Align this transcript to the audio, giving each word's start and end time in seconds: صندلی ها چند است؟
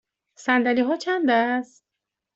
صندلی 0.35 0.81
ها 0.81 0.97
چند 0.97 1.29
است؟ 1.29 1.85